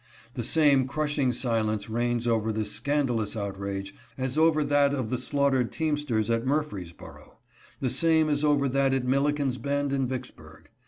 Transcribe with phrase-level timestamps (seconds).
[0.33, 5.71] The same crushing silence reigns over this scandalous outrage as over that of the slaughtered
[5.71, 7.37] teamsters at Murfreesboro;
[7.81, 10.69] the same as over that at Milliken's Bend and Vicksburg.